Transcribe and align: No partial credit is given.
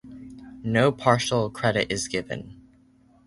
No 0.63 0.91
partial 0.91 1.51
credit 1.51 1.91
is 1.91 2.07
given. 2.07 2.59